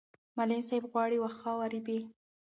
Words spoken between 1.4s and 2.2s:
ورېبي.